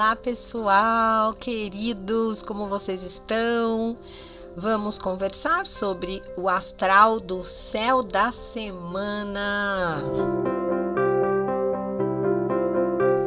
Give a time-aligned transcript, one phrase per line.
[0.00, 3.98] Olá, pessoal, queridos, como vocês estão?
[4.56, 10.02] Vamos conversar sobre o astral do céu da semana.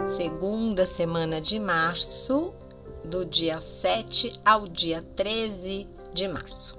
[0.07, 2.55] Segunda semana de março,
[3.05, 6.75] do dia 7 ao dia 13 de março.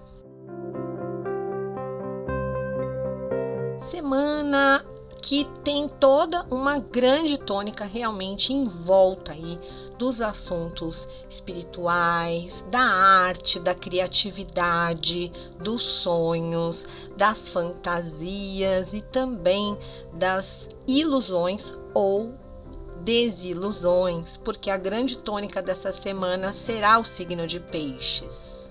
[3.89, 4.85] Semana
[5.25, 9.59] que tem toda uma grande tônica realmente em volta aí
[9.97, 19.79] dos assuntos espirituais, da arte, da criatividade, dos sonhos, das fantasias e também
[20.13, 22.35] das ilusões ou
[23.01, 28.71] desilusões, porque a grande tônica dessa semana será o signo de Peixes.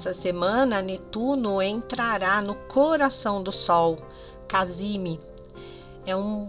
[0.00, 3.98] Nessa semana, Netuno entrará no coração do Sol,
[4.48, 5.20] Casime.
[6.06, 6.48] É um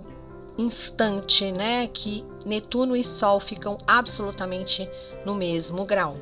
[0.58, 4.90] instante, né, que Netuno e Sol ficam absolutamente
[5.26, 6.16] no mesmo grau.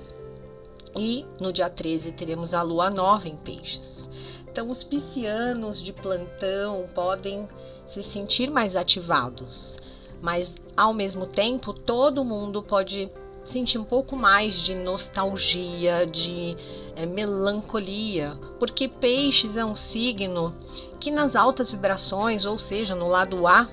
[0.98, 4.10] E no dia 13 teremos a lua nova em Peixes.
[4.52, 7.48] Então, os piscianos de plantão podem
[7.86, 9.78] se sentir mais ativados,
[10.20, 13.08] mas ao mesmo tempo todo mundo pode
[13.44, 16.56] sentir um pouco mais de nostalgia, de
[16.96, 20.56] é, melancolia, porque Peixes é um signo
[21.00, 23.68] que nas altas vibrações, ou seja, no lado A,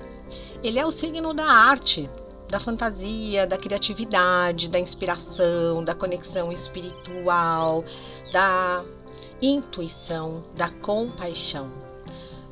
[0.63, 2.09] ele é o signo da arte,
[2.49, 7.83] da fantasia, da criatividade, da inspiração, da conexão espiritual,
[8.31, 8.83] da
[9.41, 11.69] intuição, da compaixão.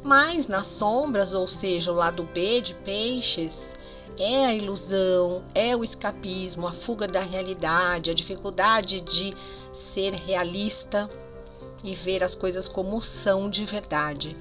[0.04, 3.74] Mas nas sombras, ou seja, o lado B de Peixes,
[4.18, 9.34] é a ilusão, é o escapismo, a fuga da realidade, a dificuldade de
[9.74, 11.10] ser realista
[11.84, 14.36] e ver as coisas como são de verdade.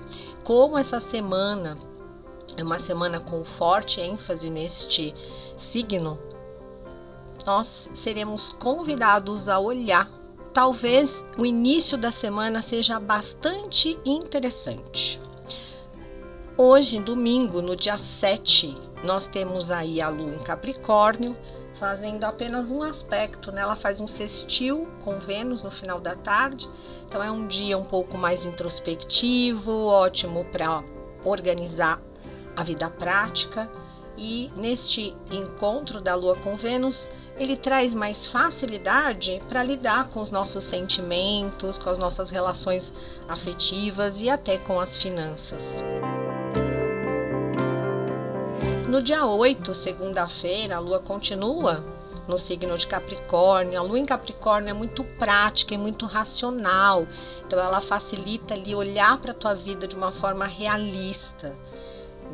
[0.45, 1.77] Como essa semana
[2.57, 5.15] é uma semana com forte ênfase neste
[5.57, 6.19] signo,
[7.45, 10.11] nós seremos convidados a olhar.
[10.53, 15.21] Talvez o início da semana seja bastante interessante.
[16.57, 21.37] Hoje, domingo, no dia 7 nós temos aí a Lua em Capricórnio,
[21.79, 23.61] fazendo apenas um aspecto, né?
[23.61, 26.69] Ela faz um sextil com Vênus no final da tarde.
[27.07, 30.83] Então é um dia um pouco mais introspectivo, ótimo para
[31.25, 32.01] organizar
[32.57, 33.71] a vida prática.
[34.17, 40.31] E neste encontro da Lua com Vênus, ele traz mais facilidade para lidar com os
[40.31, 42.95] nossos sentimentos, com as nossas relações
[43.29, 45.83] afetivas e até com as finanças.
[48.95, 51.85] No dia 8, segunda-feira, a lua continua
[52.29, 53.77] no signo de Capricórnio.
[53.77, 57.05] A lua em Capricórnio é muito prática e muito racional.
[57.45, 61.57] Então ela facilita ali olhar para a tua vida de uma forma realista.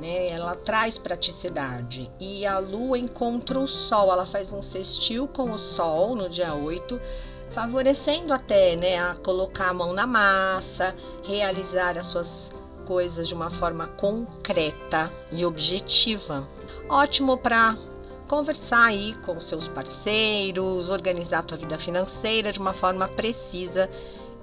[0.02, 0.28] Né?
[0.28, 2.10] Ela traz praticidade.
[2.20, 6.52] E a lua encontra o sol, ela faz um sextil com o sol no dia
[6.52, 7.00] 8,
[7.48, 10.94] favorecendo até, né, a colocar a mão na massa,
[11.24, 12.52] realizar as suas
[12.86, 16.46] coisas de uma forma concreta e objetiva.
[16.88, 17.76] Ótimo para
[18.28, 23.90] conversar aí com seus parceiros, organizar a tua vida financeira de uma forma precisa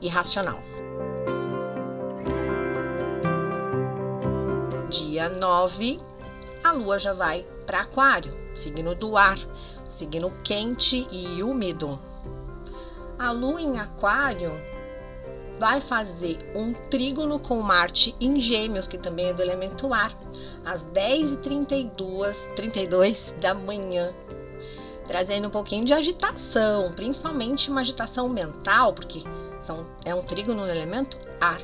[0.02, 0.60] e racional.
[4.90, 6.00] Dia 9,
[6.64, 9.38] a lua já vai para Aquário, signo do ar,
[9.88, 12.00] signo quente e úmido.
[13.18, 14.52] A lua em Aquário
[15.60, 20.18] vai fazer um trígono com Marte em Gêmeos, que também é do elemento ar,
[20.66, 24.14] às 10h32 32 da manhã,
[25.08, 29.24] trazendo um pouquinho de agitação, principalmente uma agitação mental, porque
[29.60, 31.62] são, é um trígono no elemento ar,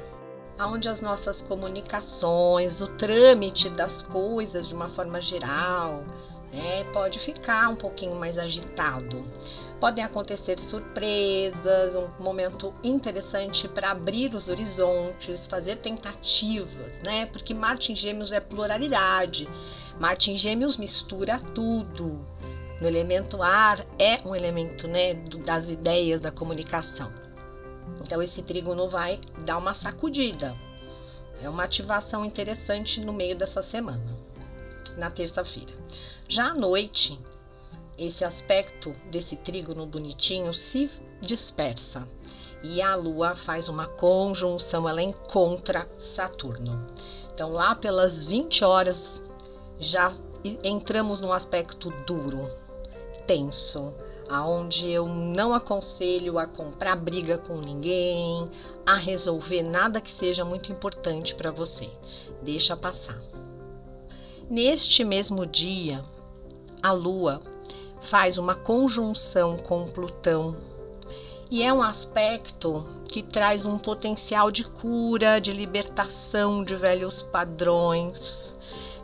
[0.60, 6.04] onde as nossas comunicações, o trâmite das coisas de uma forma geral,
[6.52, 9.24] né, pode ficar um pouquinho mais agitado.
[9.84, 17.26] Podem acontecer surpresas, um momento interessante para abrir os horizontes, fazer tentativas, né?
[17.26, 19.46] Porque Marte em Gêmeos é pluralidade.
[20.00, 22.26] Marte em Gêmeos mistura tudo.
[22.80, 25.16] No elemento ar é um elemento, né,
[25.46, 27.12] das ideias da comunicação.
[28.00, 30.56] Então esse trígono vai dar uma sacudida.
[31.42, 34.18] É uma ativação interessante no meio dessa semana,
[34.96, 35.74] na terça-feira.
[36.30, 37.20] Já à noite,
[37.98, 40.90] esse aspecto desse trígono bonitinho se
[41.22, 42.08] dispersa
[42.64, 46.88] e a Lua faz uma conjunção, ela encontra Saturno.
[47.34, 49.22] Então, lá pelas 20 horas,
[49.80, 50.14] já
[50.64, 52.50] entramos num aspecto duro,
[53.28, 53.94] tenso,
[54.30, 58.50] aonde eu não aconselho a comprar briga com ninguém,
[58.86, 61.90] a resolver nada que seja muito importante para você.
[62.42, 63.22] Deixa passar.
[64.50, 66.04] Neste mesmo dia,
[66.82, 67.42] a Lua
[68.04, 70.56] faz uma conjunção com Plutão.
[71.50, 78.54] E é um aspecto que traz um potencial de cura, de libertação de velhos padrões,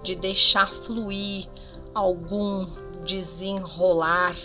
[0.04, 1.48] de deixar fluir
[1.94, 2.68] algum
[3.06, 4.36] desenrolar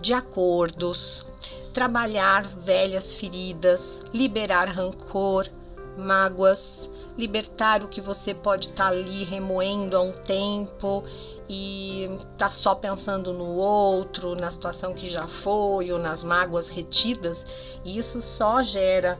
[0.00, 1.24] de acordos,
[1.72, 5.48] trabalhar velhas feridas, liberar rancor,
[5.96, 11.04] mágoas, libertar o que você pode estar tá ali remoendo há um tempo
[11.48, 17.44] e tá só pensando no outro, na situação que já foi ou nas mágoas retidas,
[17.84, 19.18] isso só gera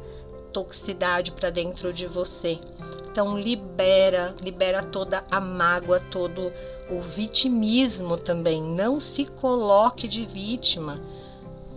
[0.53, 2.59] toxicidade para dentro de você.
[3.11, 6.53] Então libera, libera toda a mágoa, todo
[6.91, 8.63] o vitimismo também.
[8.63, 11.01] Não se coloque de vítima,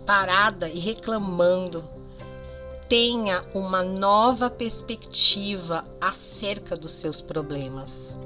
[0.04, 1.84] parada e reclamando.
[2.90, 8.18] Tenha uma nova perspectiva acerca dos seus problemas.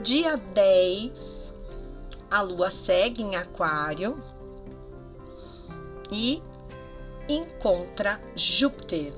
[0.00, 1.52] Dia 10,
[2.30, 4.16] a lua segue em Aquário
[6.08, 6.40] e
[7.28, 9.12] encontra Júpiter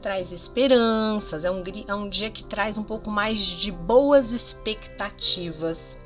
[0.00, 5.96] traz esperanças, é um, é um dia que traz um pouco mais de boas expectativas.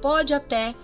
[0.00, 0.74] Pode até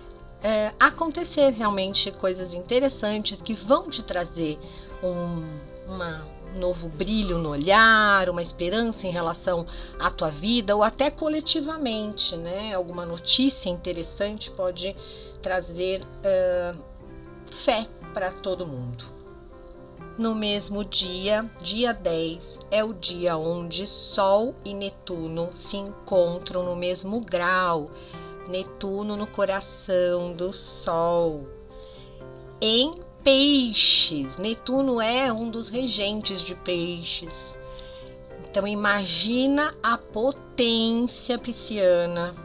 [0.43, 4.57] é, acontecer realmente coisas interessantes que vão te trazer
[5.03, 6.23] um uma,
[6.55, 9.65] novo brilho no olhar, uma esperança em relação
[9.99, 12.73] à tua vida ou até coletivamente, né?
[12.73, 14.95] Alguma notícia interessante pode
[15.41, 16.79] trazer uh,
[17.51, 19.19] fé para todo mundo
[20.19, 26.75] no mesmo dia, dia 10, é o dia onde Sol e Netuno se encontram no
[26.75, 27.89] mesmo grau.
[28.49, 31.47] Netuno no coração do Sol.
[32.59, 32.93] Em
[33.23, 37.57] Peixes, Netuno é um dos regentes de Peixes.
[38.49, 42.35] Então imagina a potência pisciana.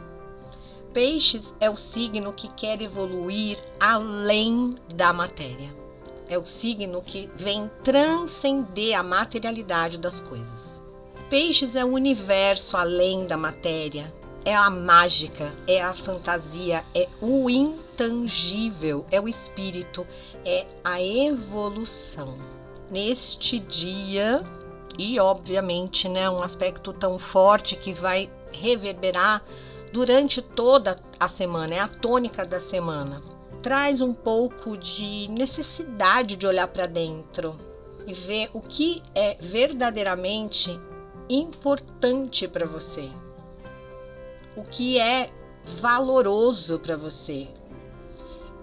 [0.93, 5.83] Peixes é o signo que quer evoluir além da matéria
[6.27, 10.81] é o signo que vem transcender a materialidade das coisas.
[11.29, 14.13] Peixes é o universo além da matéria,
[14.45, 20.05] é a mágica, é a fantasia, é o intangível, é o espírito,
[20.45, 22.37] é a evolução.
[22.89, 24.43] Neste dia,
[24.97, 29.43] e obviamente, né, um aspecto tão forte que vai reverberar
[29.91, 36.45] durante toda a semana, é a tônica da semana traz um pouco de necessidade de
[36.45, 37.57] olhar para dentro
[38.05, 40.79] e ver o que é verdadeiramente
[41.27, 43.09] importante para você,
[44.55, 45.31] o que é
[45.79, 47.47] valoroso para você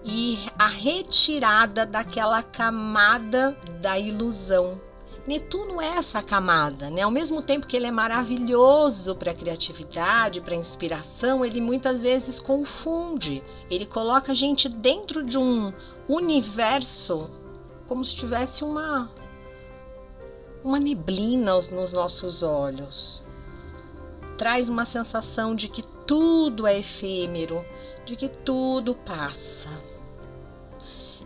[0.05, 4.79] e a retirada daquela camada da ilusão
[5.25, 7.01] Netuno é essa camada, né?
[7.01, 12.01] Ao mesmo tempo que ele é maravilhoso para a criatividade, para a inspiração, ele muitas
[12.01, 13.41] vezes confunde.
[13.71, 15.71] Ele coloca a gente dentro de um
[16.09, 17.31] universo
[17.87, 19.09] como se tivesse uma
[20.61, 23.22] uma neblina nos nossos olhos.
[24.37, 27.65] Traz uma sensação de que tudo é efêmero,
[28.05, 29.69] de que tudo passa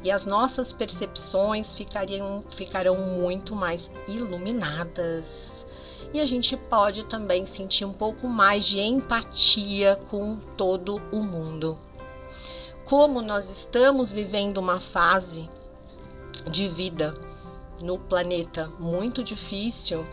[0.03, 5.65] e as nossas percepções ficariam, ficarão muito mais iluminadas.
[6.13, 11.77] E a gente pode também sentir um pouco mais de empatia com todo o mundo.
[12.85, 15.49] Como nós estamos vivendo uma fase
[16.49, 17.13] de vida
[17.81, 20.07] no planeta muito difícil,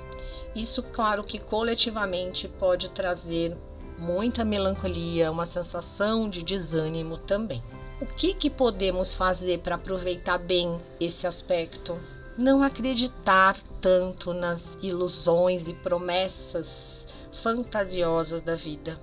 [0.55, 3.57] isso, claro que coletivamente pode trazer
[3.99, 7.63] muita melancolia, uma sensação de desânimo também.
[8.01, 11.99] O que, que podemos fazer para aproveitar bem esse aspecto?
[12.37, 19.01] Não acreditar tanto nas ilusões e promessas fantasiosas da vida.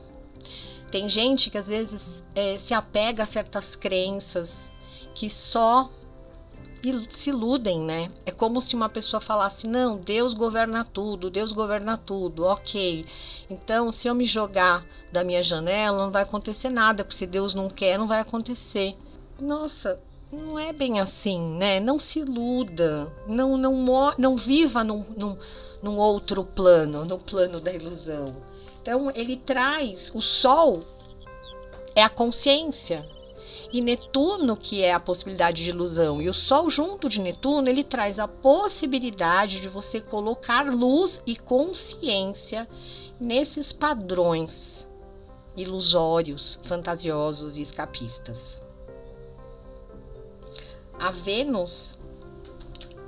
[0.91, 4.70] Tem gente que às vezes é, se apega a certas crenças
[5.13, 5.89] que só
[7.09, 8.11] se iludem, né?
[8.25, 13.05] É como se uma pessoa falasse: não, Deus governa tudo, Deus governa tudo, ok.
[13.50, 17.53] Então, se eu me jogar da minha janela, não vai acontecer nada, porque se Deus
[17.53, 18.95] não quer, não vai acontecer.
[19.39, 20.00] Nossa,
[20.31, 21.79] não é bem assim, né?
[21.79, 25.38] Não se iluda, não, não, não viva num, num,
[25.81, 28.35] num outro plano, no plano da ilusão.
[28.81, 30.83] Então, ele traz o sol
[31.95, 33.05] é a consciência,
[33.72, 37.84] e Netuno, que é a possibilidade de ilusão, e o Sol junto de Netuno, ele
[37.84, 42.67] traz a possibilidade de você colocar luz e consciência
[43.20, 44.88] nesses padrões
[45.55, 48.62] ilusórios, fantasiosos e escapistas.
[51.00, 51.98] A Vênus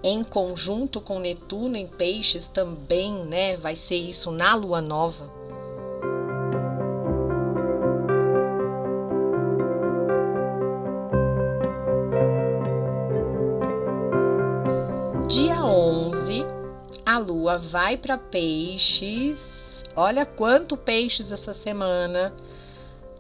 [0.04, 3.56] em conjunto com Netuno em Peixes também, né?
[3.56, 5.43] Vai ser isso na lua nova.
[17.44, 19.84] Lua vai para Peixes.
[19.96, 22.34] Olha quanto Peixes essa semana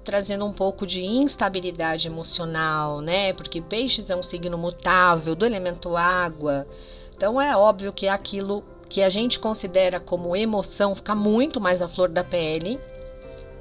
[0.01, 3.31] trazendo um pouco de instabilidade emocional, né?
[3.31, 6.67] Porque peixes é um signo mutável do elemento água.
[7.15, 11.87] Então é óbvio que aquilo que a gente considera como emoção fica muito mais à
[11.87, 12.81] flor da pele.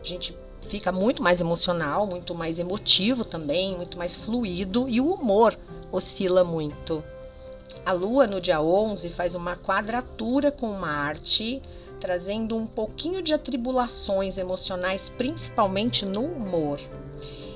[0.01, 5.15] A gente fica muito mais emocional, muito mais emotivo também, muito mais fluido e o
[5.15, 5.57] humor
[5.93, 7.05] oscila muito.
[7.85, 11.61] A lua no dia 11 faz uma quadratura com Marte
[12.03, 16.81] trazendo um pouquinho de atribulações emocionais, principalmente no humor.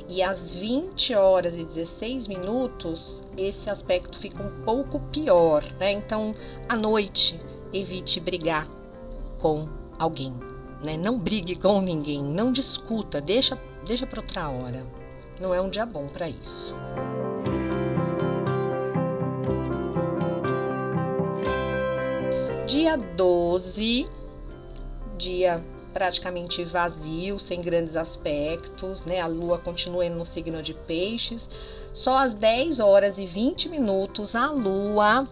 [0.08, 5.90] E às 20 horas e 16 minutos, esse aspecto fica um pouco pior, né?
[5.90, 6.32] Então,
[6.68, 7.40] à noite,
[7.72, 8.68] evite brigar
[9.40, 10.32] com alguém,
[10.80, 10.96] né?
[10.96, 14.86] Não brigue com ninguém, não discuta, deixa, deixa para outra hora.
[15.40, 16.72] Não é um dia bom para isso.
[22.66, 24.08] Dia 12,
[25.16, 29.20] dia praticamente vazio, sem grandes aspectos, né?
[29.20, 31.48] A lua continua no signo de Peixes.
[31.92, 35.28] Só às 10 horas e 20 minutos a lua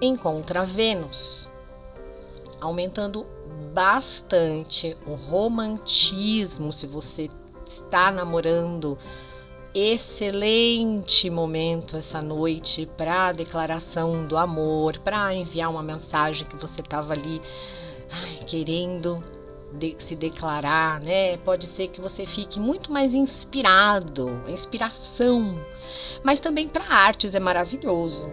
[0.00, 1.46] encontra Vênus,
[2.58, 3.26] aumentando
[3.74, 7.28] bastante o romantismo se você
[7.66, 8.96] está namorando.
[9.72, 17.12] Excelente momento essa noite para declaração do amor, para enviar uma mensagem que você estava
[17.12, 17.40] ali
[18.10, 19.22] ai, querendo
[19.72, 21.36] de, se declarar, né?
[21.38, 25.64] Pode ser que você fique muito mais inspirado, inspiração.
[26.24, 28.28] Mas também para artes é maravilhoso.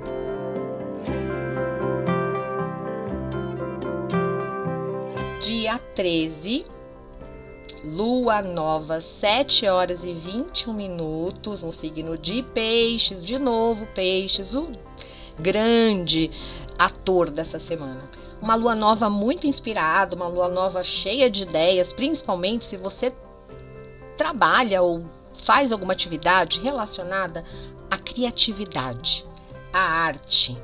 [5.40, 6.66] Dia 13,
[7.88, 14.70] lua nova, 7 horas e 21 minutos, no signo de Peixes, de novo Peixes, o
[15.40, 16.30] grande
[16.78, 18.10] ator dessa semana
[18.42, 23.14] uma lua nova muito inspirada, uma lua nova cheia de ideias, principalmente se você
[24.16, 27.44] trabalha ou faz alguma atividade relacionada
[27.90, 29.26] à criatividade,
[29.74, 30.58] à arte,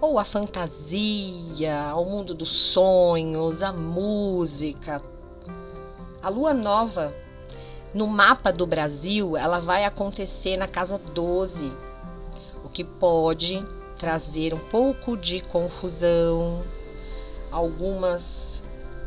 [0.00, 5.00] ou à fantasia, ao mundo dos sonhos, à música.
[6.22, 7.12] A lua nova
[7.92, 11.72] no mapa do Brasil, ela vai acontecer na casa 12,
[12.64, 13.64] o que pode
[13.98, 16.62] trazer um pouco de confusão,
[17.50, 18.62] algumas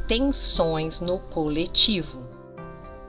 [0.08, 2.20] tensões no coletivo.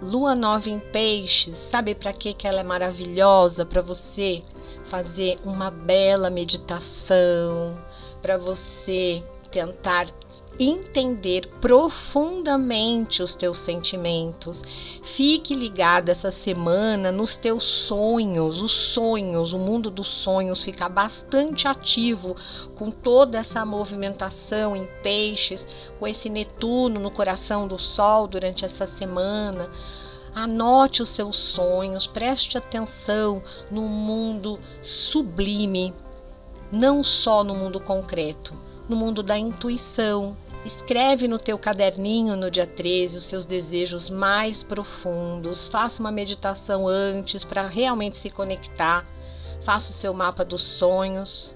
[0.01, 4.43] Lua nova em peixes, sabe para que que ela é maravilhosa para você
[4.85, 7.77] fazer uma bela meditação,
[8.23, 9.23] para você
[9.57, 10.07] tentar
[10.59, 14.63] entender profundamente os teus sentimentos.
[15.03, 21.67] Fique ligado essa semana nos teus sonhos, os sonhos, o mundo dos sonhos fica bastante
[21.67, 22.37] ativo
[22.77, 25.67] com toda essa movimentação em peixes,
[25.99, 29.71] com esse Netuno no coração do Sol durante essa semana.
[30.35, 35.95] Anote os seus sonhos, preste atenção no mundo sublime,
[36.71, 42.67] não só no mundo concreto, no mundo da intuição, Escreve no teu caderninho no dia
[42.67, 45.69] 13 os seus desejos mais profundos.
[45.69, 49.07] Faça uma meditação antes para realmente se conectar.
[49.61, 51.55] Faça o seu mapa dos sonhos.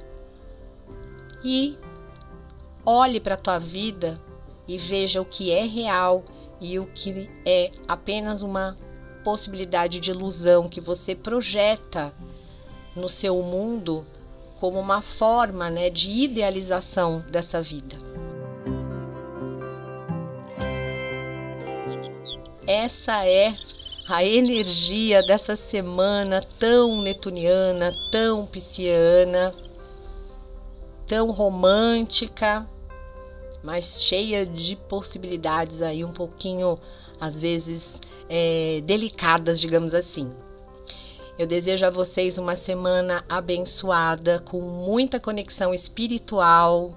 [1.43, 1.77] E
[2.87, 4.17] olhe para a tua vida
[4.69, 6.25] e veja o que é real
[6.61, 8.79] e o que é apenas uma
[9.25, 12.15] possibilidade de ilusão que você projeta
[12.95, 14.07] no seu mundo
[14.61, 18.11] como uma forma né, de idealização dessa vida.
[22.71, 23.57] essa é
[24.09, 29.53] a energia dessa semana tão netuniana, tão pisciana,
[31.09, 32.65] tão romântica,
[33.63, 36.77] mas cheia de possibilidades aí um pouquinho,
[37.21, 40.31] às vezes, é, delicadas, digamos assim.
[41.41, 46.95] Eu desejo a vocês uma semana abençoada, com muita conexão espiritual,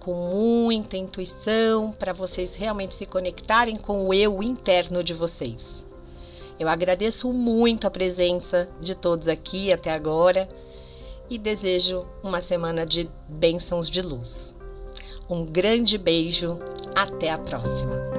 [0.00, 5.84] com muita intuição para vocês realmente se conectarem com o eu interno de vocês.
[6.58, 10.48] Eu agradeço muito a presença de todos aqui até agora
[11.28, 14.54] e desejo uma semana de bênçãos de luz.
[15.28, 16.58] Um grande beijo,
[16.96, 18.09] até a próxima!